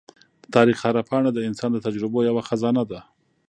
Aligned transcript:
د 0.43 0.45
تاریخ 0.55 0.77
هره 0.85 1.01
پاڼه 1.09 1.29
د 1.33 1.39
انسان 1.49 1.69
د 1.73 1.77
تجربو 1.85 2.19
یوه 2.29 2.43
خزانه 2.49 2.83
ده. 2.91 2.99